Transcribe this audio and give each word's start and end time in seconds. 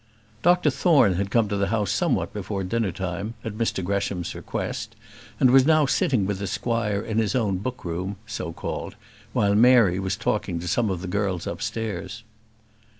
Dr 0.41 0.71
Thorne 0.71 1.13
had 1.13 1.29
come 1.29 1.47
to 1.49 1.55
the 1.57 1.67
house 1.67 1.91
somewhat 1.91 2.33
before 2.33 2.63
dinner 2.63 2.91
time, 2.91 3.35
at 3.45 3.53
Mr 3.53 3.83
Gresham's 3.83 4.33
request, 4.33 4.95
and 5.39 5.51
was 5.51 5.63
now 5.67 5.85
sitting 5.85 6.25
with 6.25 6.39
the 6.39 6.47
squire 6.47 7.01
in 7.01 7.19
his 7.19 7.35
own 7.35 7.59
book 7.59 7.85
room 7.85 8.15
so 8.25 8.51
called 8.51 8.95
while 9.31 9.53
Mary 9.53 9.99
was 9.99 10.15
talking 10.17 10.59
to 10.59 10.67
some 10.67 10.89
of 10.89 11.01
the 11.03 11.07
girls 11.07 11.45
upstairs. 11.45 12.23